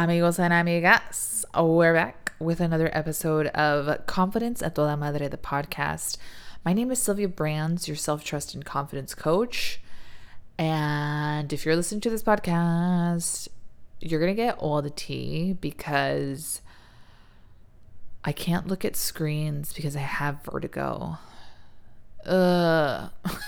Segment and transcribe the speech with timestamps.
[0.00, 6.18] Amigos and amigas, we're back with another episode of Confidence a Toda Madre, the podcast.
[6.64, 9.80] My name is Sylvia Brands, your self trust and confidence coach.
[10.56, 13.48] And if you're listening to this podcast,
[13.98, 16.60] you're going to get all the tea because
[18.22, 21.18] I can't look at screens because I have vertigo.
[22.24, 23.10] Ugh.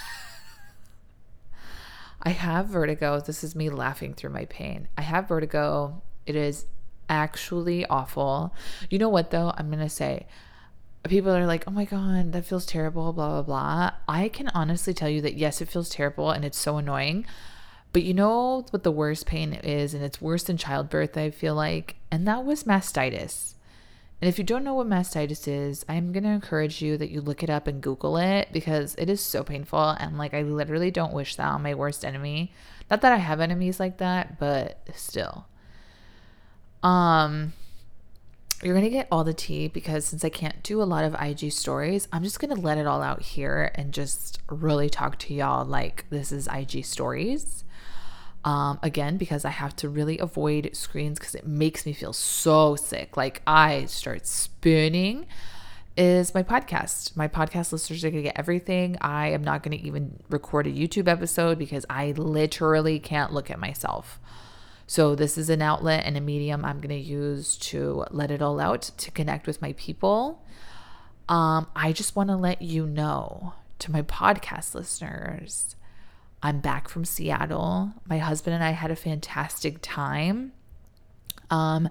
[2.23, 3.21] I have vertigo.
[3.21, 4.89] This is me laughing through my pain.
[4.99, 6.67] I have vertigo it is
[7.09, 8.55] actually awful.
[8.89, 9.53] You know what, though?
[9.57, 10.27] I'm going to say,
[11.09, 13.91] people are like, oh my God, that feels terrible, blah, blah, blah.
[14.09, 17.27] I can honestly tell you that yes, it feels terrible and it's so annoying.
[17.93, 21.57] But you know what the worst pain is, and it's worse than childbirth, I feel
[21.57, 23.55] like, and that was mastitis.
[24.21, 27.21] And if you don't know what mastitis is, I'm going to encourage you that you
[27.21, 29.97] look it up and Google it because it is so painful.
[29.99, 32.53] And like, I literally don't wish that on my worst enemy.
[32.91, 35.47] Not that I have enemies like that, but still.
[36.83, 37.53] Um,
[38.63, 41.15] you're going to get all the tea because since I can't do a lot of
[41.21, 45.19] IG stories, I'm just going to let it all out here and just really talk
[45.21, 47.65] to y'all like this is IG stories.
[48.45, 52.77] Um, again, because I have to really avoid screens because it makes me feel so
[52.77, 53.17] sick.
[53.17, 55.27] Like I start spinning.
[55.97, 57.17] Is my podcast.
[57.17, 58.97] My podcast listeners are going to get everything.
[59.01, 63.51] I am not going to even record a YouTube episode because I literally can't look
[63.51, 64.20] at myself.
[64.91, 68.43] So, this is an outlet and a medium I'm going to use to let it
[68.43, 70.45] all out, to connect with my people.
[71.29, 75.77] Um, I just want to let you know to my podcast listeners,
[76.43, 77.93] I'm back from Seattle.
[78.05, 80.55] My husband and I had a fantastic time.
[81.51, 81.89] Um,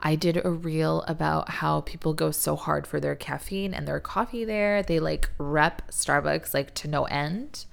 [0.00, 4.00] I did a reel about how people go so hard for their caffeine and their
[4.00, 4.82] coffee there.
[4.82, 7.66] They like rep Starbucks like to no end,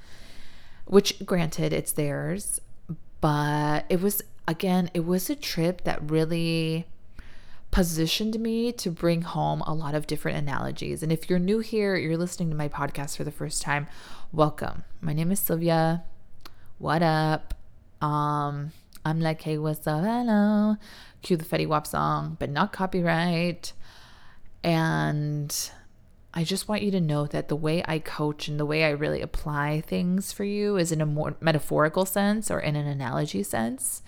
[0.86, 2.62] which granted, it's theirs,
[3.22, 6.86] but it was again, it was a trip that really
[7.70, 11.04] positioned me to bring home a lot of different analogies.
[11.04, 13.88] And if you're new here, you're listening to my podcast for the first time,
[14.32, 14.84] welcome.
[15.02, 16.04] My name is Sylvia.
[16.78, 17.54] What up?
[18.02, 18.72] Um,
[19.04, 20.04] I'm like, hey, what's up?
[20.04, 20.78] Hello.
[21.22, 23.74] Cue the Fetty Wap song, but not copyright.
[24.64, 25.72] And
[26.34, 28.90] I just want you to know that the way I coach and the way I
[28.92, 33.44] really apply things for you is in a more metaphorical sense or in an analogy
[33.44, 34.04] sense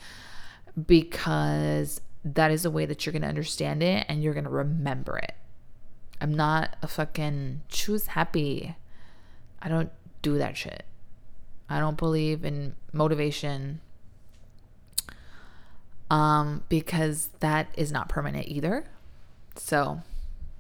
[0.88, 4.50] because that is a way that you're going to understand it and you're going to
[4.50, 5.36] remember it.
[6.22, 8.76] I'm not a fucking choose happy.
[9.62, 9.92] I don't
[10.22, 10.84] do that shit.
[11.70, 13.82] I don't believe in motivation
[16.10, 18.86] um because that is not permanent either.
[19.56, 20.02] So,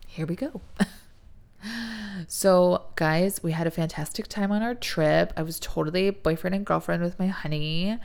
[0.07, 0.61] here we go.
[2.27, 5.33] so, guys, we had a fantastic time on our trip.
[5.35, 7.97] I was totally boyfriend and girlfriend with my honey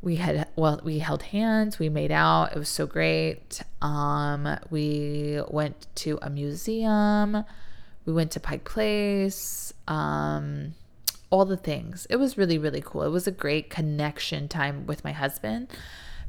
[0.00, 3.62] we had well we held hands we made out it was so great.
[3.82, 7.44] Um we went to a museum
[8.04, 10.74] we went to pike place um
[11.30, 12.06] all the things.
[12.08, 13.02] It was really really cool.
[13.02, 15.68] It was a great connection time with my husband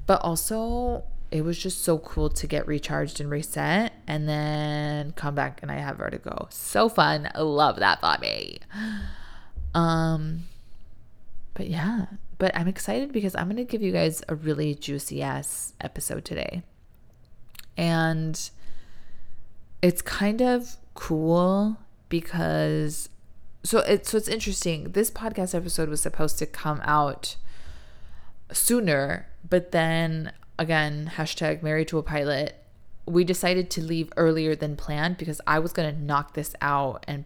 [0.08, 5.36] but also it was just so cool to get recharged and reset and then come
[5.36, 7.30] back and i have vertigo so fun.
[7.36, 8.60] I love that me
[9.76, 10.46] um
[11.54, 12.08] but yeah
[12.40, 16.24] but I'm excited because I'm going to give you guys a really juicy ass episode
[16.26, 16.64] today.
[17.78, 18.50] And
[19.82, 23.10] it's kind of cool because
[23.64, 24.92] so it's so it's interesting.
[24.92, 27.36] This podcast episode was supposed to come out
[28.52, 32.56] sooner, but then again, hashtag married to a pilot.
[33.06, 37.26] We decided to leave earlier than planned because I was gonna knock this out and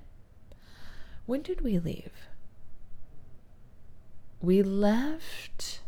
[1.26, 2.12] when did we leave?
[4.44, 5.80] We left.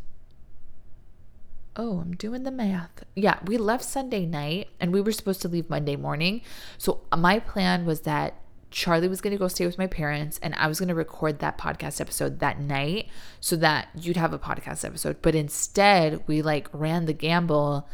[1.75, 3.03] Oh, I'm doing the math.
[3.15, 6.41] Yeah, we left Sunday night and we were supposed to leave Monday morning.
[6.77, 8.35] So my plan was that
[8.71, 11.39] Charlie was going to go stay with my parents and I was going to record
[11.39, 13.09] that podcast episode that night
[13.41, 15.17] so that you'd have a podcast episode.
[15.21, 17.89] But instead, we like ran the gamble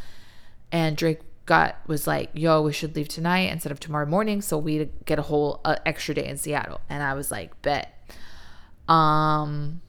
[0.72, 4.60] and Drake got was like, "Yo, we should leave tonight instead of tomorrow morning so
[4.60, 7.98] we get a whole uh, extra day in Seattle." And I was like, "Bet."
[8.88, 9.82] Um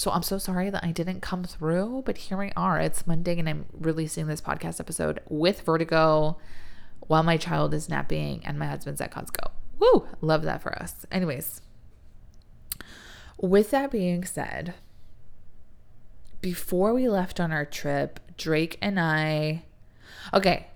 [0.00, 2.80] so I'm so sorry that I didn't come through, but here we are.
[2.80, 6.38] It's Monday and I'm releasing this podcast episode with vertigo
[7.00, 9.50] while my child is napping and my husband's at Costco.
[9.78, 10.08] Woo!
[10.22, 11.04] Love that for us.
[11.12, 11.60] Anyways,
[13.36, 14.72] with that being said,
[16.40, 19.64] before we left on our trip, Drake and I.
[20.32, 20.68] Okay,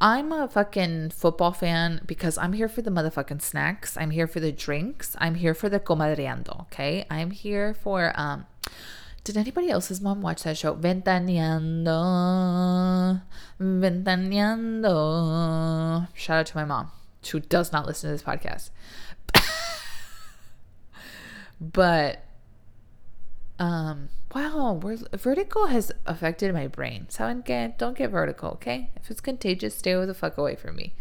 [0.00, 3.96] I'm a fucking football fan because I'm here for the motherfucking snacks.
[3.96, 5.16] I'm here for the drinks.
[5.18, 7.04] I'm here for the comadreando, okay?
[7.10, 8.46] I'm here for um
[9.24, 10.74] did anybody else's mom watch that show?
[10.74, 13.20] Ventaneando.
[13.60, 16.06] Ventaneando.
[16.14, 16.90] Shout out to my mom,
[17.30, 18.70] who does not listen to this podcast.
[21.60, 22.24] but
[23.58, 24.80] um wow
[25.12, 27.06] vertigo has affected my brain.
[27.08, 28.90] Saben que don't get vertigo okay?
[28.96, 30.94] If it's contagious stay the fuck away from me.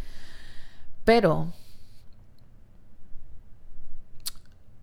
[1.05, 1.53] Pero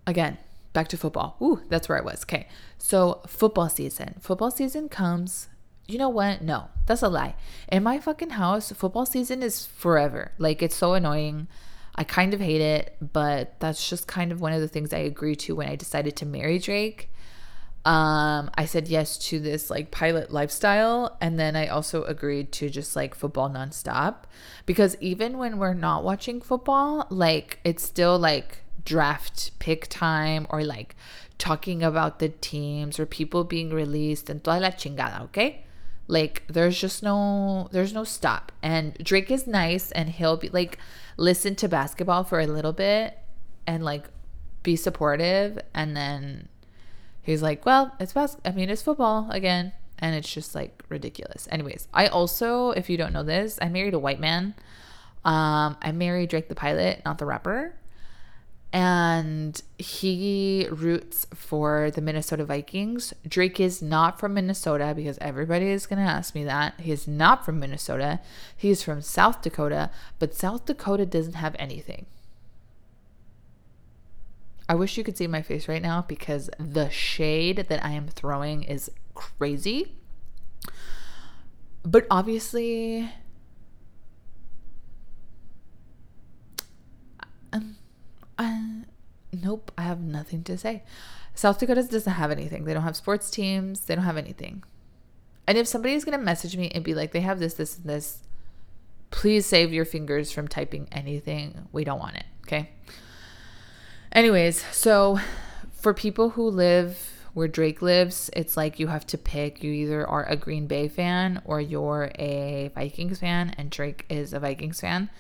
[0.07, 0.39] again
[0.73, 1.37] back to football.
[1.41, 2.47] Ooh that's where i was okay.
[2.79, 4.17] So football season.
[4.21, 5.49] Football season comes
[5.87, 6.43] you know what?
[6.43, 7.37] No that's a lie.
[7.69, 10.33] In my fucking house football season is forever.
[10.39, 11.49] Like it's so annoying.
[11.97, 14.99] I kind of hate it but that's just kind of one of the things i
[14.99, 17.09] agreed to when i decided to marry drake
[17.85, 21.17] um, I said yes to this like pilot lifestyle.
[21.21, 24.25] And then I also agreed to just like football nonstop.
[24.65, 30.65] Because even when we're not watching football, like it's still like draft pick time or
[30.65, 30.97] like
[31.37, 35.65] talking about the teams or people being released and toda la chingada, okay?
[36.09, 38.51] Like there's just no there's no stop.
[38.63, 40.79] And Drake is nice and he'll be like
[41.19, 43.19] listen to basketball for a little bit
[43.67, 44.05] and like
[44.63, 46.49] be supportive and then
[47.25, 49.73] he's like, well, it's bas- I mean, it's football again.
[49.99, 51.49] And it's just like ridiculous.
[51.51, 54.55] Anyways, I also, if you don't know this, I married a white man.
[55.25, 57.77] Um, I married Drake the pilot, not the rapper.
[58.73, 63.15] And he roots for the Minnesota Vikings.
[63.27, 66.81] Drake is not from Minnesota because everybody is going to ask me that.
[66.81, 68.19] He is not from Minnesota.
[68.57, 72.07] He's from South Dakota, but South Dakota doesn't have anything.
[74.69, 78.09] I wish you could see my face right now because the shade that I am
[78.09, 79.97] throwing is crazy.
[81.83, 83.11] But obviously,
[87.53, 87.77] um,
[88.39, 88.59] uh,
[89.33, 90.83] nope, I have nothing to say.
[91.35, 92.65] South Dakota doesn't have anything.
[92.65, 93.81] They don't have sports teams.
[93.81, 94.65] They don't have anything.
[95.47, 97.77] And if somebody is going to message me and be like, they have this, this,
[97.77, 98.21] and this,
[99.11, 101.69] please save your fingers from typing anything.
[101.71, 102.25] We don't want it.
[102.47, 102.71] Okay.
[104.15, 105.19] Anyways, so
[105.73, 109.65] for people who live where Drake lives, it's like you have to pick.
[109.65, 114.33] You either are a Green Bay fan or you're a Vikings fan, and Drake is
[114.33, 115.11] a Vikings fan.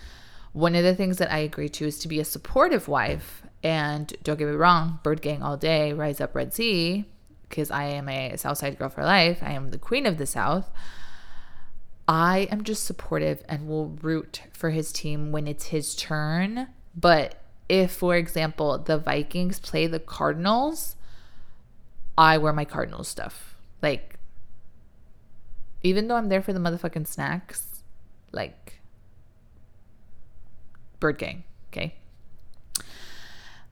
[0.52, 3.43] One of the things that I agree to is to be a supportive wife.
[3.64, 7.05] And don't get me wrong, Bird Gang all day, Rise Up Red Sea,
[7.49, 9.43] because I am a Southside girl for life.
[9.43, 10.70] I am the queen of the South.
[12.06, 16.69] I am just supportive and will root for his team when it's his turn.
[16.94, 20.96] But if, for example, the Vikings play the Cardinals,
[22.16, 23.56] I wear my Cardinals stuff.
[23.82, 24.16] Like,
[25.82, 27.82] even though I'm there for the motherfucking snacks,
[28.32, 28.81] like,
[31.00, 31.94] Bird Gang, okay?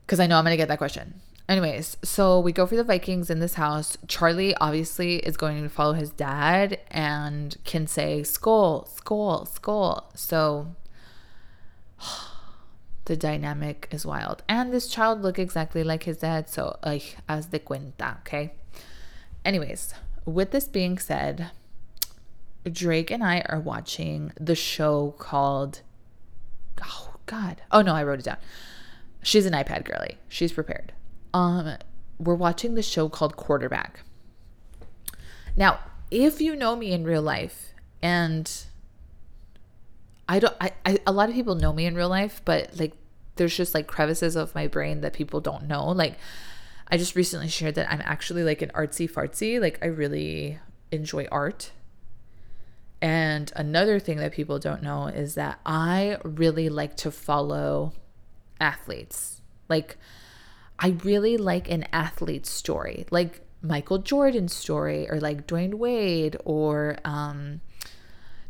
[0.04, 1.20] Because I know I'm going to get that question.
[1.48, 3.98] Anyways, so we go for the Vikings in this house.
[4.06, 10.04] Charlie obviously is going to follow his dad and can say, Skol, Skol, Skol.
[10.16, 10.74] So
[13.04, 14.42] the dynamic is wild.
[14.48, 18.52] And this child look exactly like his dad, so like as de cuenta, okay?
[19.44, 19.94] Anyways,
[20.24, 21.50] with this being said,
[22.70, 25.80] Drake and I are watching the show called
[26.84, 27.62] Oh god.
[27.70, 28.38] Oh no, I wrote it down.
[29.22, 30.18] She's an iPad girly.
[30.28, 30.92] She's prepared.
[31.34, 31.76] Um
[32.18, 34.04] we're watching the show called Quarterback.
[35.56, 38.48] Now, if you know me in real life and
[40.32, 42.94] I don't I, I a lot of people know me in real life, but like
[43.36, 45.90] there's just like crevices of my brain that people don't know.
[45.90, 46.16] Like
[46.88, 49.60] I just recently shared that I'm actually like an artsy fartsy.
[49.60, 50.58] Like I really
[50.90, 51.72] enjoy art.
[53.02, 57.92] And another thing that people don't know is that I really like to follow
[58.58, 59.42] athletes.
[59.68, 59.98] Like
[60.78, 63.04] I really like an athlete's story.
[63.10, 67.60] Like Michael Jordan's story or like Dwyane Wade or um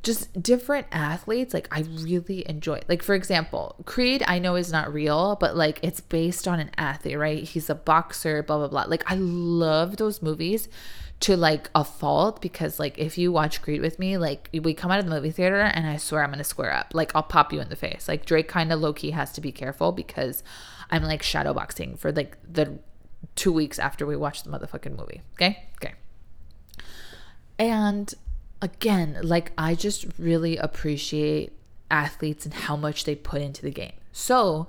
[0.02, 4.92] just different athletes like i really enjoy like for example creed i know is not
[4.92, 7.44] real but like it's based on an athlete right?
[7.44, 8.84] He's a boxer blah blah blah.
[8.88, 10.68] Like i love those movies
[11.20, 14.90] to like a fault because like if you watch creed with me like we come
[14.90, 16.92] out of the movie theater and i swear i'm gonna square up.
[16.94, 18.08] Like i'll pop you in the face.
[18.08, 20.42] Like drake kind of low-key has to be careful because
[20.90, 22.78] i'm like shadow boxing for like the
[23.36, 25.22] two weeks after we watch the motherfucking movie.
[25.34, 25.68] Okay?
[25.76, 25.94] Okay.
[27.58, 28.12] And
[28.62, 31.52] again, like I just really appreciate
[31.90, 33.92] athletes and how much they put into the game.
[34.12, 34.68] So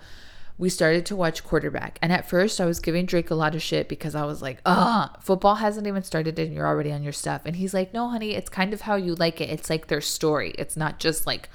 [0.58, 1.98] we started to watch quarterback.
[2.02, 4.60] And at first, I was giving Drake a lot of shit because I was like,
[4.66, 7.44] ah, football hasn't even started and you're already on your stuff.
[7.46, 9.50] And he's like, no, honey, it's kind of how you like it.
[9.50, 10.54] It's like their story.
[10.58, 11.50] It's not just like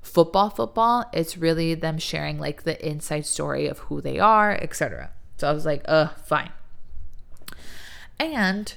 [0.00, 1.04] football, football.
[1.12, 5.10] It's really them sharing like the inside story of who they are, etc.
[5.36, 6.50] So I was like, uh, fine.
[8.18, 8.74] And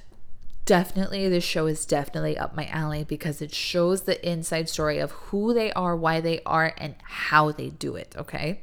[0.66, 5.12] definitely this show is definitely up my alley because it shows the inside story of
[5.12, 8.16] who they are, why they are, and how they do it.
[8.18, 8.62] Okay.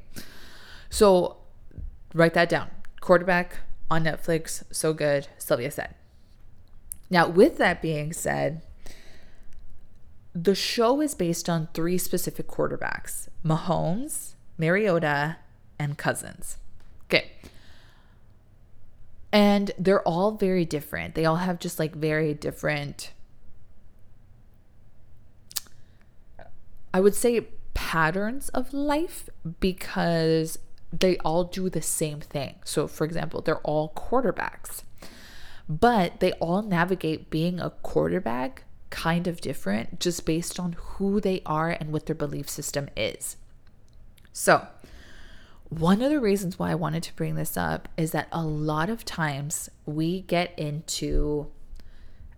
[0.90, 1.38] So
[2.12, 2.71] write that down.
[3.00, 5.28] Quarterback on Netflix, so good.
[5.38, 5.94] Sylvia said.
[7.09, 8.62] Now, with that being said,
[10.35, 15.37] the show is based on three specific quarterbacks Mahomes, Mariota,
[15.78, 16.56] and Cousins.
[17.04, 17.32] Okay.
[19.32, 21.14] And they're all very different.
[21.14, 23.12] They all have just like very different,
[26.92, 30.58] I would say, patterns of life because
[30.92, 32.56] they all do the same thing.
[32.64, 34.82] So, for example, they're all quarterbacks,
[35.68, 41.40] but they all navigate being a quarterback kind of different just based on who they
[41.46, 43.36] are and what their belief system is.
[44.34, 44.66] So,
[45.78, 48.90] one of the reasons why I wanted to bring this up is that a lot
[48.90, 51.46] of times we get into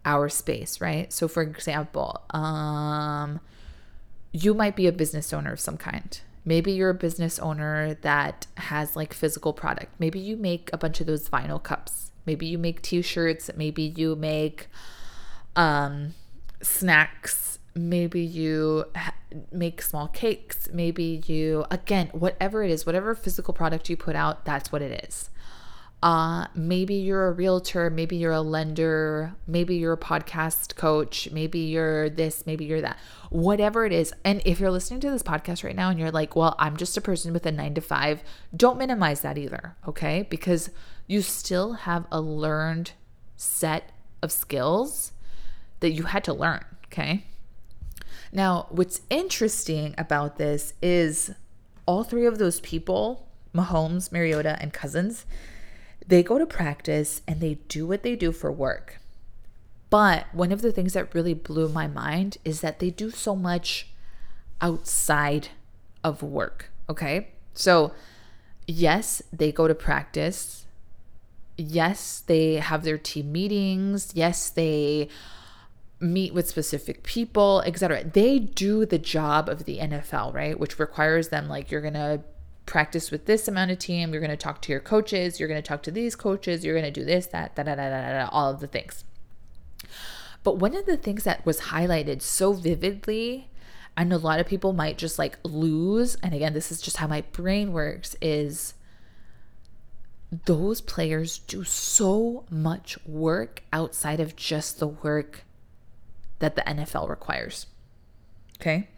[0.04, 1.12] our space, right?
[1.12, 3.40] So for example, um
[4.30, 6.20] you might be a business owner of some kind.
[6.44, 9.94] Maybe you're a business owner that has like physical product.
[9.98, 12.12] Maybe you make a bunch of those vinyl cups.
[12.26, 14.68] Maybe you make t-shirts, maybe you make
[15.56, 16.14] um
[16.62, 18.84] snacks maybe you
[19.50, 24.44] make small cakes maybe you again whatever it is whatever physical product you put out
[24.44, 25.30] that's what it is.
[26.02, 31.60] Uh, maybe you're a realtor maybe you're a lender maybe you're a podcast coach maybe
[31.60, 32.98] you're this maybe you're that
[33.30, 34.12] whatever it is.
[34.22, 36.96] And if you're listening to this podcast right now and you're like well i'm just
[36.96, 38.22] a person with a nine to five
[38.54, 40.26] don't minimize that either okay?
[40.28, 40.70] Because
[41.06, 42.92] you still have a learned
[43.36, 43.90] set
[44.22, 45.12] of skills
[45.80, 47.24] that you had to learn okay
[48.34, 51.30] now, what's interesting about this is
[51.86, 55.24] all three of those people, Mahomes, Mariota, and Cousins,
[56.04, 58.98] they go to practice and they do what they do for work.
[59.88, 63.36] But one of the things that really blew my mind is that they do so
[63.36, 63.92] much
[64.60, 65.50] outside
[66.02, 66.70] of work.
[66.88, 67.28] Okay.
[67.52, 67.92] So,
[68.66, 70.66] yes, they go to practice.
[71.56, 74.10] Yes, they have their team meetings.
[74.12, 75.08] Yes, they
[76.04, 78.04] meet with specific people, etc.
[78.04, 80.58] They do the job of the NFL, right?
[80.58, 82.22] Which requires them like you're going to
[82.66, 85.60] practice with this amount of team, you're going to talk to your coaches, you're going
[85.60, 88.12] to talk to these coaches, you're going to do this, that, da, da, da, da,
[88.12, 89.04] da, all of the things.
[90.42, 93.48] But one of the things that was highlighted so vividly,
[93.96, 97.06] and a lot of people might just like lose, and again, this is just how
[97.06, 98.74] my brain works, is
[100.46, 105.44] those players do so much work outside of just the work
[106.44, 107.66] that the NFL requires.
[108.60, 108.88] Okay.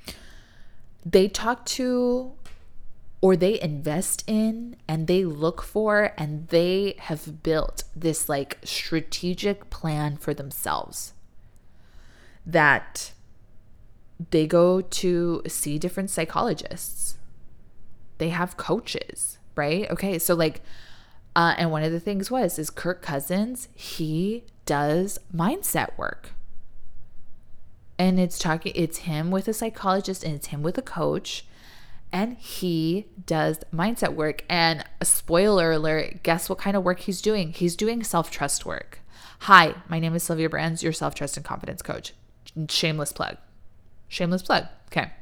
[1.05, 2.33] They talk to
[3.21, 9.71] or they invest in and they look for and they have built this like strategic
[9.71, 11.15] plan for themselves
[12.45, 13.13] that
[14.31, 17.17] they go to see different psychologists.
[18.19, 19.89] They have coaches, right?
[19.89, 20.63] Okay, so like
[21.37, 26.33] uh, and one of the things was is Kirk Cousins, he does mindset work
[27.99, 31.47] and it's talking it's him with a psychologist and it's him with a coach
[32.13, 34.45] and he does mindset work.
[34.49, 37.53] And a spoiler alert guess what kind of work he's doing?
[37.53, 39.01] He's doing self-trust work.
[39.41, 42.15] Hi my name is sylvia brands your self-trust and confidence coach.
[42.69, 43.37] Shameless plug.
[44.09, 45.13] Shameless plug okay.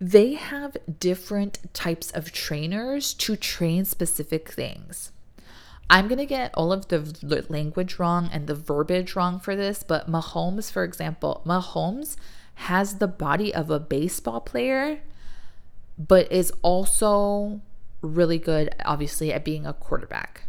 [0.00, 5.12] They have different types of trainers to train specific things
[5.92, 9.82] I'm going to get all of the language wrong and the verbiage wrong for this,
[9.82, 12.16] but Mahomes, for example, Mahomes
[12.54, 15.02] has the body of a baseball player,
[15.98, 17.60] but is also
[18.00, 20.44] really good, obviously, at being a quarterback.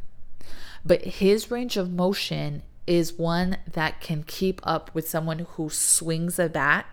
[0.86, 6.40] But his range of motion is one that can keep up with someone who swings
[6.40, 6.86] a bat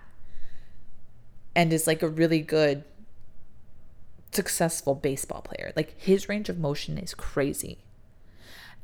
[1.54, 2.82] and is like a really good,
[4.32, 5.72] successful baseball player.
[5.76, 7.78] Like his range of motion is crazy.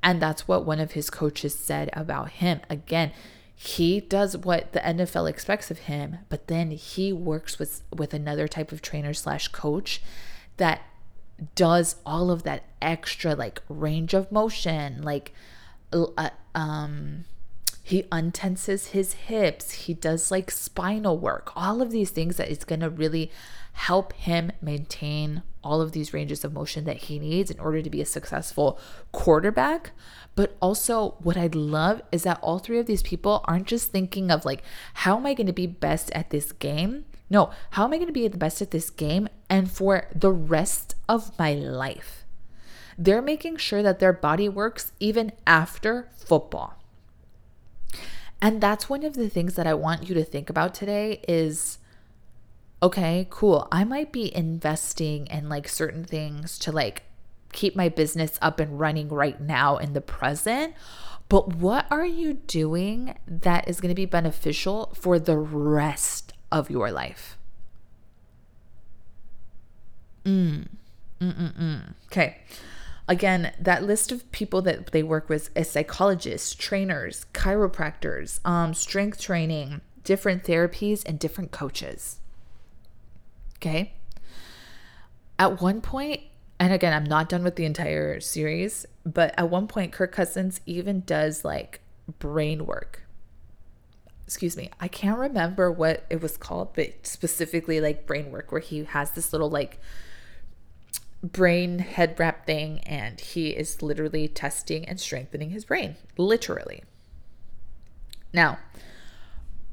[0.07, 2.61] And that's what one of his coaches said about him.
[2.71, 3.11] Again,
[3.57, 8.47] he does what the NFL expects of him, but then he works with with another
[8.47, 10.01] type of trainer slash coach
[10.59, 10.83] that
[11.57, 15.33] does all of that extra like range of motion, like
[15.93, 17.25] uh, um
[17.87, 22.65] he untenses his hips, he does like spinal work, all of these things that is
[22.65, 23.31] going to really
[23.75, 27.89] help him maintain all of these ranges of motion that he needs in order to
[27.89, 28.77] be a successful
[29.13, 29.93] quarterback.
[30.35, 34.33] But also, what I love is that all three of these people aren't just thinking
[34.33, 34.65] of like,
[34.95, 37.05] how am I going to be best at this game?
[37.31, 40.33] No, how am I going to be the best at this game and for the
[40.33, 42.25] rest of my life?
[42.99, 46.83] They're making sure that their body works even after football.
[48.41, 51.79] And that's one of the things that I want you to think about today is
[52.83, 53.67] okay, cool.
[53.73, 57.05] I might be investing in like certain things to like
[57.53, 60.75] keep my business up and running right now in the present.
[61.29, 66.71] But what are you doing that is going to be beneficial for the rest of
[66.71, 67.37] your life?
[70.25, 70.69] Mm.
[71.21, 71.95] Mm-mm-mm.
[72.07, 72.39] Okay.
[73.09, 79.21] Again, that list of people that they work with is psychologists, trainers, chiropractors, um, strength
[79.21, 82.19] training, different therapies, and different coaches.
[83.59, 83.93] Okay.
[85.39, 86.23] At one point,
[86.59, 90.61] and again, I'm not done with the entire series, but at one point, Kirk Cousins
[90.67, 91.81] even does like
[92.19, 93.03] brain work.
[94.27, 98.61] Excuse me, I can't remember what it was called, but specifically like brain work, where
[98.61, 99.79] he has this little like
[101.23, 106.85] brain head wrap thing and he is literally testing and strengthening his brain, literally.
[108.33, 108.59] Now,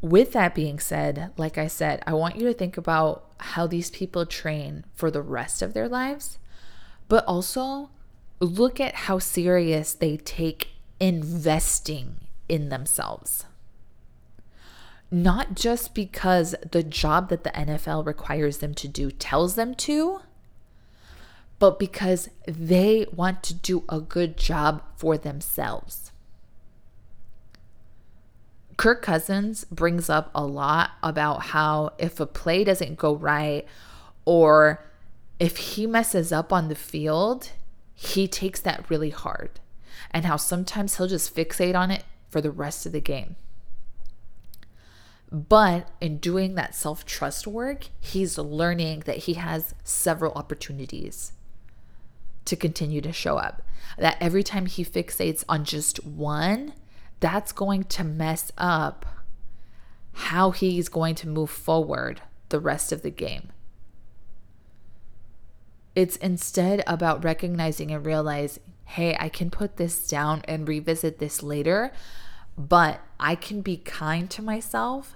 [0.02, 3.90] with that being said, like I said, I want you to think about how these
[3.90, 6.40] people train for the rest of their lives,
[7.08, 7.90] but also
[8.40, 10.70] look at how serious they take
[11.00, 12.18] investing
[12.50, 13.46] in themselves.
[15.10, 20.22] Not just because the job that the NFL requires them to do tells them to,
[21.64, 26.12] but because they want to do a good job for themselves.
[28.76, 33.66] Kirk Cousins brings up a lot about how if a play doesn't go right
[34.26, 34.84] or
[35.40, 37.52] if he messes up on the field,
[37.96, 39.62] he takes that really hard.
[40.12, 43.38] And how sometimes he'll just fixate on it for the rest of the game.
[45.32, 51.32] But in doing that self trust work, he's learning that he has several opportunities
[52.46, 53.62] to continue to show up.
[53.98, 56.74] That every time he fixates on just one,
[57.20, 59.06] that's going to mess up
[60.14, 63.50] how he's going to move forward the rest of the game.
[65.96, 71.44] It's instead about recognizing and realizing, hey, I can put this down and revisit this
[71.44, 71.92] later,
[72.58, 75.16] but I can be kind to myself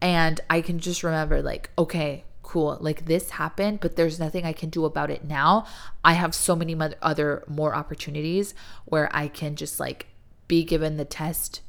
[0.00, 4.52] and I can just remember, like, okay, cool, like this happened, but there's nothing I
[4.52, 5.66] can do about it now.
[6.04, 8.54] I have so many other more opportunities
[8.84, 10.06] where I can just like
[10.46, 11.62] be given the test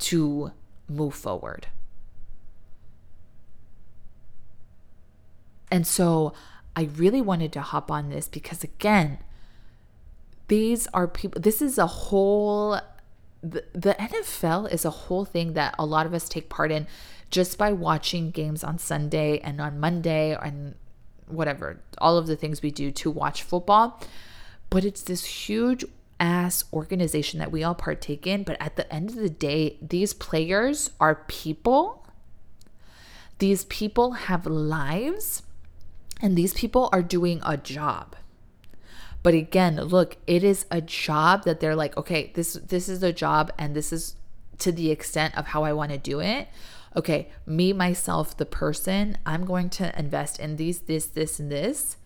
[0.00, 0.50] to
[0.88, 1.68] move forward.
[5.70, 6.32] And so
[6.76, 9.18] I really wanted to hop on this because, again,
[10.48, 12.80] these are people, this is a whole,
[13.44, 16.86] the, the NFL is a whole thing that a lot of us take part in
[17.30, 20.74] just by watching games on Sunday and on Monday and
[21.26, 24.00] whatever, all of the things we do to watch football.
[24.70, 25.84] But it's this huge
[26.18, 28.44] ass organization that we all partake in.
[28.44, 32.06] But at the end of the day, these players are people.
[33.40, 35.42] These people have lives
[36.22, 38.16] and these people are doing a job.
[39.24, 43.12] But again, look, it is a job that they're like, okay, this this is a
[43.12, 44.14] job and this is
[44.58, 46.46] to the extent of how I want to do it
[46.96, 51.96] okay, me, myself, the person, I'm going to invest in these, this, this, and this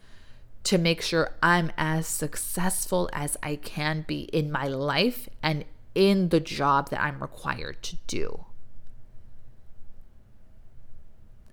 [0.65, 6.31] to make sure I'm as successful as I can be in my life and in
[6.31, 8.45] the job that I'm required to do.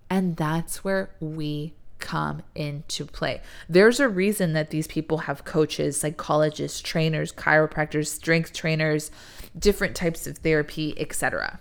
[0.09, 1.73] And that's where we
[2.05, 3.41] come into play.
[3.67, 9.11] There's a reason that these people have coaches, psychologists, trainers, chiropractors, strength trainers,
[9.57, 11.59] different types of therapy, etc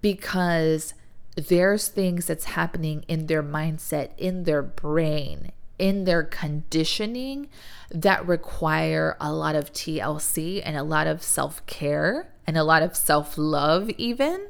[0.00, 0.94] because
[1.36, 7.48] there's things that's happening in their mindset, in their brain, in their conditioning
[7.90, 12.82] that require a lot of TLC and a lot of self care and a lot
[12.82, 14.48] of self love, even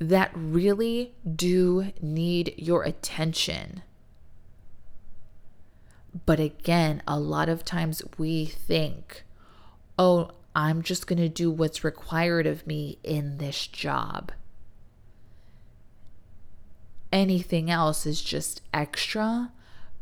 [0.00, 3.82] that really do need your attention.
[6.26, 9.24] But again, a lot of times we think,
[9.98, 14.32] oh, I'm just going to do what's required of me in this job.
[17.12, 19.52] Anything else is just extra.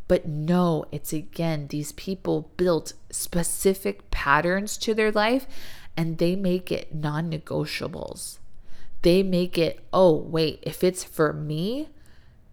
[0.09, 5.47] But no, it's again, these people built specific patterns to their life
[5.97, 8.39] and they make it non negotiables.
[9.07, 11.91] They make it, oh, wait, if it's for me,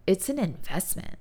[0.06, 1.18] it's an investment.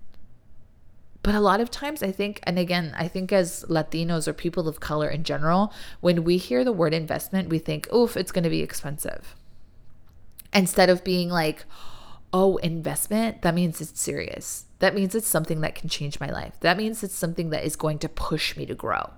[1.22, 4.68] But a lot of times, I think, and again, I think as Latinos or people
[4.68, 8.44] of color in general, when we hear the word investment, we think, oof, it's going
[8.44, 9.34] to be expensive.
[10.52, 11.64] Instead of being like,
[12.34, 14.66] oh, investment, that means it's serious.
[14.80, 16.60] That means it's something that can change my life.
[16.60, 19.08] That means it's something that is going to push me to grow.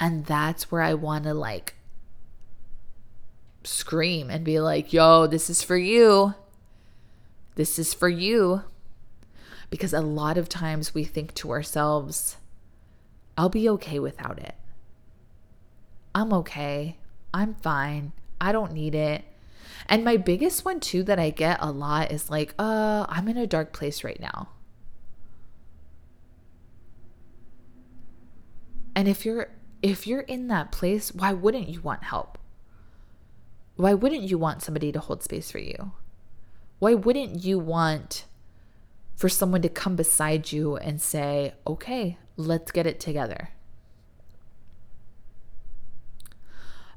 [0.00, 1.74] And that's where I want to like
[3.64, 6.34] scream and be like, yo, this is for you.
[7.56, 8.62] This is for you.
[9.70, 12.36] Because a lot of times we think to ourselves,
[13.36, 14.54] I'll be okay without it.
[16.14, 16.96] I'm okay.
[17.32, 18.12] I'm fine.
[18.40, 19.24] I don't need it.
[19.88, 23.36] And my biggest one too that I get a lot is like, uh, I'm in
[23.36, 24.48] a dark place right now.
[28.94, 29.48] And if you're
[29.82, 32.38] if you're in that place, why wouldn't you want help?
[33.76, 35.92] Why wouldn't you want somebody to hold space for you?
[36.78, 38.24] Why wouldn't you want
[39.16, 43.50] for someone to come beside you and say, "Okay, let's get it together"?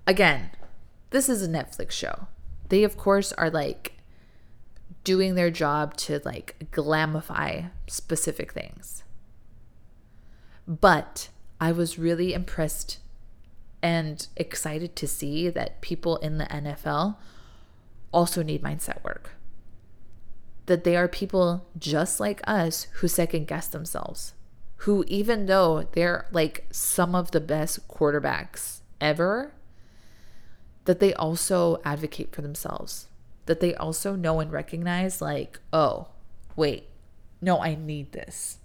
[0.06, 0.52] Again,
[1.10, 2.28] this is a Netflix show.
[2.70, 3.94] They of course are like
[5.04, 9.04] doing their job to like glamify specific things.
[10.68, 11.30] But
[11.62, 13.00] I was really impressed
[13.82, 17.18] and excited to see that people in the NFL
[18.12, 19.32] also need mindset work.
[20.66, 24.34] That they are people just like us who second guess themselves,
[24.78, 29.54] who, even though they're like some of the best quarterbacks ever,
[30.86, 33.08] that they also advocate for themselves,
[33.46, 36.08] that they also know and recognize, like, oh,
[36.56, 36.88] wait,
[37.42, 38.58] no, I need this.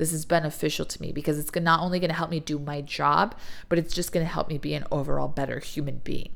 [0.00, 2.80] This is beneficial to me because it's not only going to help me do my
[2.80, 3.34] job,
[3.68, 6.30] but it's just going to help me be an overall better human being.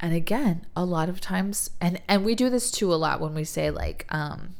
[0.00, 3.32] And again, a lot of times, and and we do this too a lot when
[3.32, 4.56] we say like, um,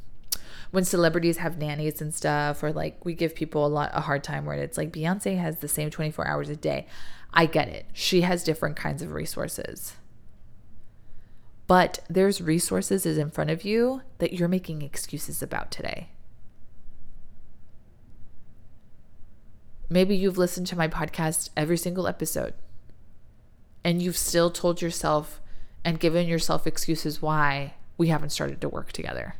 [0.71, 4.23] when celebrities have nannies and stuff, or like we give people a lot a hard
[4.23, 6.87] time where it's like Beyonce has the same 24 hours a day.
[7.33, 7.85] I get it.
[7.91, 9.91] She has different kinds of resources.
[11.69, 16.09] But there's resources is in front of you that you're making excuses about today.
[19.87, 22.55] Maybe you've listened to my podcast every single episode
[23.83, 25.39] and you've still told yourself
[25.85, 29.35] and given yourself excuses why we haven't started to work together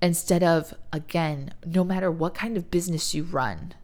[0.00, 3.74] instead of, again, no matter what kind of business you run,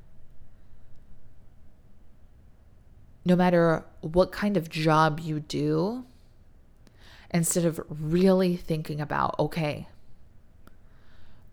[3.27, 6.05] no matter what kind of job you do,
[7.31, 9.88] instead of really thinking about, okay,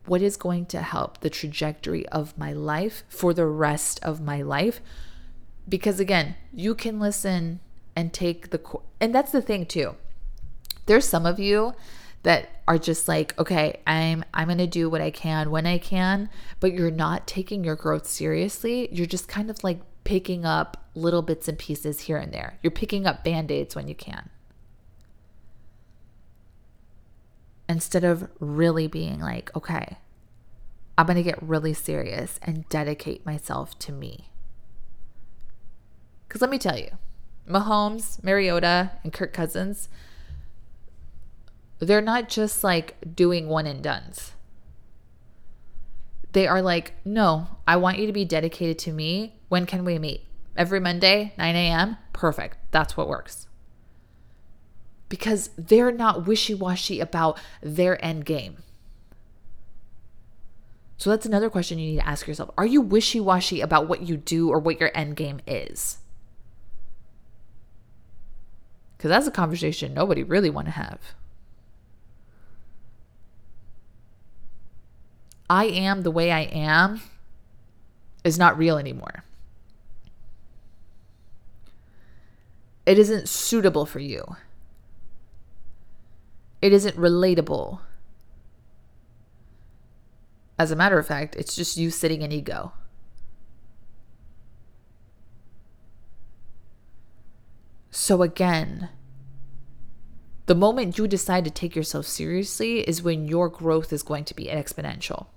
[0.05, 4.41] what is going to help the trajectory of my life for the rest of my
[4.41, 4.81] life?
[5.69, 7.61] Because again, you can listen
[7.95, 8.59] and take the,
[8.99, 9.95] and that's the thing too.
[10.87, 11.73] There's some of you
[12.23, 15.77] that are just like, okay, I'm I'm going to do what I can when I
[15.77, 18.89] can, but you're not taking your growth seriously.
[18.91, 22.57] You're just kind of like picking up little bits and pieces here and there.
[22.61, 24.29] You're picking up band-aids when you can.
[27.69, 29.97] Instead of really being like, okay,
[30.97, 34.29] I'm going to get really serious and dedicate myself to me.
[36.27, 36.97] Cuz let me tell you,
[37.47, 39.89] Mahomes, Mariota, and Kirk Cousins,
[41.79, 44.33] they're not just like doing one and dones.
[46.33, 49.35] They are like, no, I want you to be dedicated to me.
[49.49, 50.25] When can we meet?
[50.55, 51.97] Every Monday, 9 a.m.?
[52.13, 52.57] Perfect.
[52.71, 53.47] That's what works.
[55.09, 58.63] Because they're not wishy washy about their end game.
[60.97, 62.51] So that's another question you need to ask yourself.
[62.57, 65.97] Are you wishy washy about what you do or what your end game is?
[68.95, 70.99] Because that's a conversation nobody really want to have.
[75.51, 77.01] I am the way I am
[78.23, 79.25] is not real anymore.
[82.85, 84.37] It isn't suitable for you.
[86.61, 87.79] It isn't relatable.
[90.57, 92.71] As a matter of fact, it's just you sitting in ego.
[97.89, 98.87] So, again,
[100.45, 104.33] the moment you decide to take yourself seriously is when your growth is going to
[104.33, 105.27] be exponential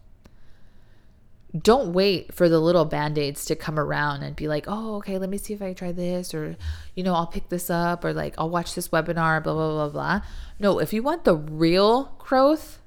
[1.56, 5.30] don't wait for the little band-aids to come around and be like oh okay let
[5.30, 6.56] me see if i try this or
[6.96, 9.88] you know i'll pick this up or like i'll watch this webinar blah blah blah
[9.88, 10.20] blah.
[10.58, 12.80] No if you want the real growth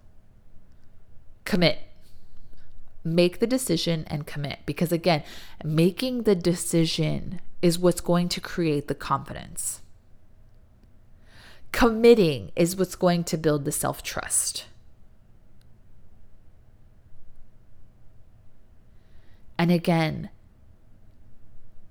[1.46, 1.80] commit.
[3.04, 5.24] Make the decision and commit because again
[5.64, 9.82] making the decision is what's going to create the confidence.
[11.72, 14.66] Committing is what's going to build the self-trust
[19.58, 20.30] And again,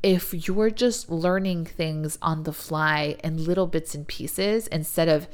[0.02, 5.26] if you're just learning things on the fly in little bits and pieces instead of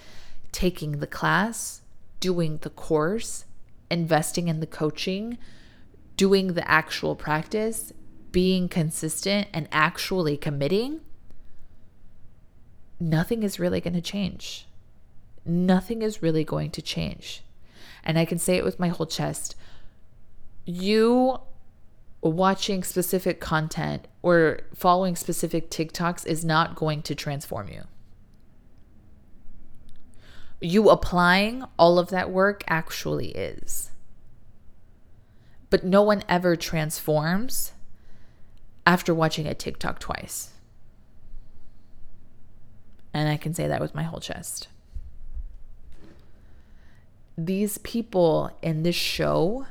[0.51, 1.83] taking the class,
[2.21, 3.45] doing the course,
[3.91, 5.37] investing in the coaching,
[6.17, 7.93] doing the actual practice,
[8.31, 11.01] being consistent, and actually committing,
[12.99, 14.67] nothing is really going to change.
[15.45, 17.43] Nothing is really going to change.
[18.05, 19.55] And I can say it with my whole chest.
[20.65, 21.41] You
[22.23, 27.83] watching specific content or following specific TikToks is not going to transform you.
[30.61, 33.91] You applying all of that work actually is.
[35.69, 37.73] But no one ever transforms
[38.87, 40.51] after watching a TikTok twice.
[43.13, 44.69] And I can say that with my whole chest.
[47.37, 49.67] These people in this show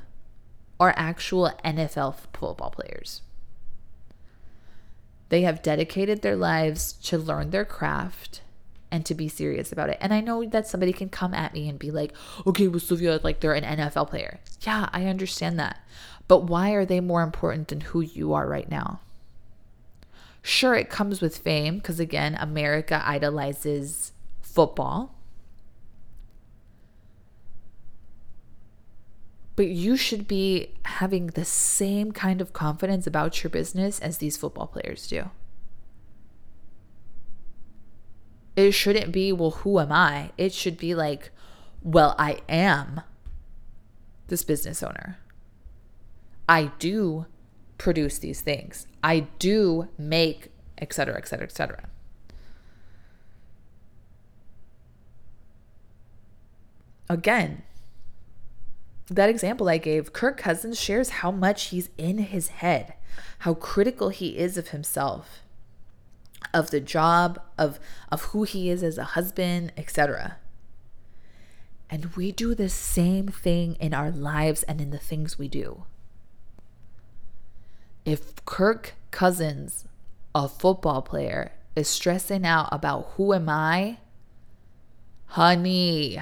[0.82, 3.22] are actual NFL football players.
[5.30, 8.42] They have dedicated their lives to learn their craft
[8.92, 10.00] and to be serious about it.
[10.02, 12.14] And I know that somebody can come at me and be like,
[12.48, 14.40] okay, well, Sylvia, like they're an NFL player.
[14.62, 15.80] Yeah, I understand that.
[16.28, 19.02] But why are they more important than who you are right now?
[20.42, 25.14] Sure, it comes with fame because, again, America idolizes football.
[29.56, 34.38] But you should be having the same kind of confidence about your business as these
[34.38, 35.30] football players do.
[38.56, 40.32] It shouldn't be, well, who am I?
[40.38, 41.32] It should be like,
[41.84, 43.02] well, I am
[44.28, 45.18] this business owner.
[46.48, 47.26] I do
[47.78, 48.88] produce these things.
[49.04, 51.90] I do make, et cetera, et cetera, et cetera.
[57.10, 57.64] Again,
[59.10, 62.94] that example I gave, Kirk Cousins shares how much he's in his head,
[63.40, 65.42] how critical he is of himself,
[66.54, 67.80] of the job, of,
[68.12, 70.38] of who he is as a husband, etc.
[71.90, 75.84] And we do the same thing in our lives and in the things we do
[78.06, 79.86] if Kirk Cousins,
[80.34, 83.98] a football player, is stressing out about who am I,
[85.28, 86.20] honey,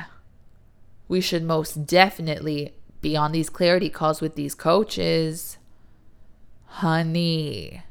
[1.09, 5.57] we should most definitely be on these clarity calls with these coaches.
[6.65, 7.81] Honey.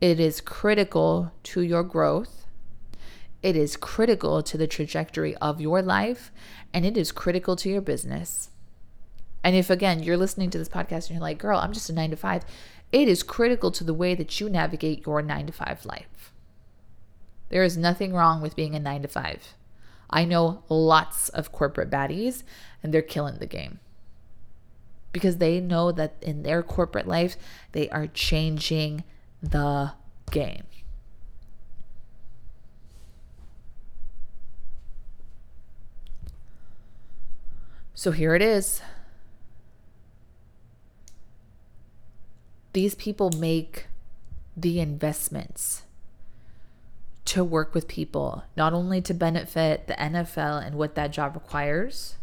[0.00, 2.46] It is critical to your growth.
[3.42, 6.30] It is critical to the trajectory of your life,
[6.72, 8.50] and it is critical to your business.
[9.42, 11.92] And if again you're listening to this podcast and you're like, girl, I'm just a
[11.92, 12.44] nine to five,
[12.92, 16.32] it is critical to the way that you navigate your nine to five life.
[17.50, 19.54] There is nothing wrong with being a nine to five.
[20.10, 22.42] I know lots of corporate baddies
[22.82, 23.80] and they're killing the game
[25.12, 27.36] because they know that in their corporate life,
[27.72, 29.04] they are changing
[29.42, 29.92] the
[30.30, 30.64] game.
[37.94, 38.82] So here it is.
[42.74, 43.86] these people make
[44.56, 45.84] the investments
[47.26, 52.16] to work with people, not only to benefit the NFL and what that job requires,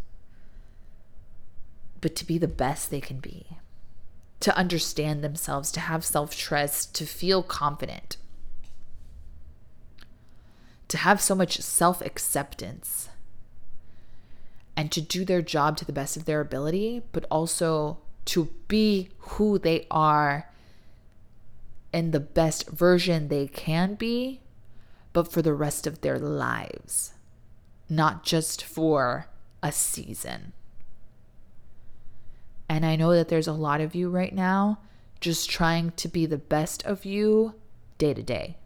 [2.02, 3.58] but to be the best they can be,
[4.40, 8.18] to understand themselves, to have self trust, to feel confident,
[10.88, 13.10] to have so much self acceptance,
[14.76, 19.10] and to do their job to the best of their ability, but also to be
[19.18, 20.48] who they are
[21.94, 24.42] and the best version they can be,
[25.14, 27.14] but for the rest of their lives,
[27.90, 29.28] not just for
[29.62, 30.54] a season.
[32.70, 34.80] And I know that there's a lot of you right now
[35.20, 37.56] just trying to be the best of you
[37.98, 38.58] day to day.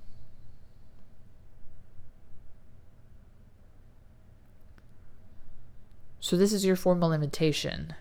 [6.20, 7.94] So, this is your formal invitation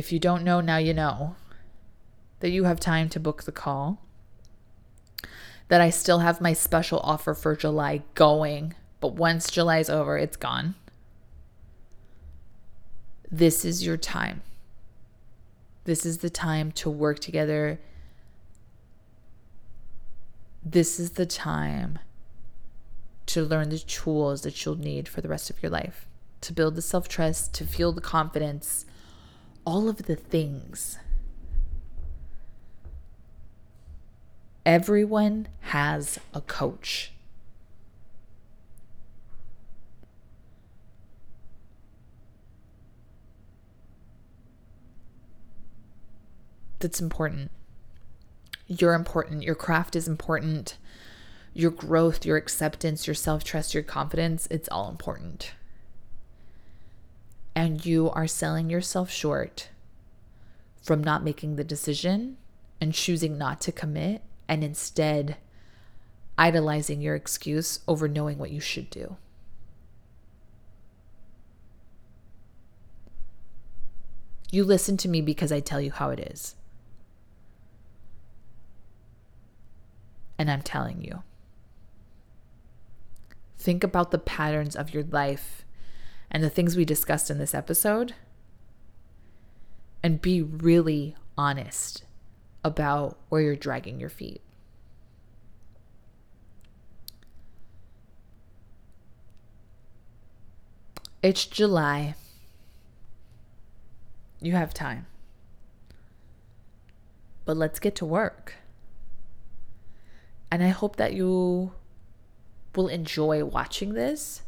[0.00, 1.36] if you don't know, now you know
[2.40, 4.02] that you have time to book the call.
[5.68, 10.36] That I still have my special offer for July going, but once July's over, it's
[10.36, 10.74] gone.
[13.30, 14.42] This is your time.
[15.84, 17.78] This is the time to work together.
[20.64, 22.00] This is the time
[23.26, 26.06] to learn the tools that you'll need for the rest of your life,
[26.40, 28.84] to build the self trust, to feel the confidence,
[29.64, 30.98] all of the things.
[34.66, 37.12] Everyone has a coach.
[46.78, 47.50] That's important.
[48.66, 49.42] You're important.
[49.42, 50.76] Your craft is important.
[51.52, 55.52] your growth, your acceptance, your self trust, your confidence, it's all important.
[57.54, 59.68] And you are selling yourself short
[60.82, 62.36] from not making the decision
[62.80, 65.36] and choosing not to commit and instead
[66.36, 69.16] idolizing your excuse over knowing what you should do.
[74.50, 76.56] You listen to me because I tell you how it is.
[80.36, 81.22] And I'm telling you.
[83.56, 85.64] Think about the patterns of your life
[86.28, 88.14] and the things we discussed in this episode
[90.02, 92.02] and be really honest
[92.64, 94.42] about where you're dragging your feet.
[101.22, 102.14] It's July.
[104.40, 105.06] You have time.
[107.44, 108.54] But let's get to work.
[110.50, 111.72] And I hope that you
[112.74, 114.42] will enjoy watching this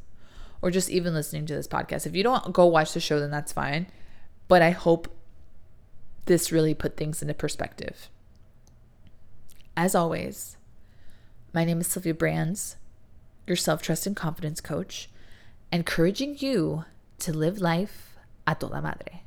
[0.63, 2.07] or just even listening to this podcast.
[2.07, 3.87] If you don't go watch the show, then that's fine.
[4.49, 5.15] But I hope
[6.27, 8.09] this really put things into perspective.
[9.77, 10.57] As always,
[11.53, 12.77] my name is Sylvia Brands,
[13.47, 15.09] your self trust and confidence coach,
[15.73, 16.85] encouraging you
[17.21, 19.22] to live life a toda madre.